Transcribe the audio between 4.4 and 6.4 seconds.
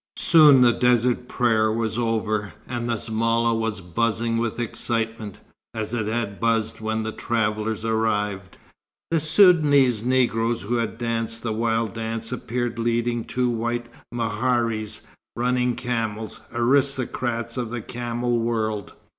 excitement, as it had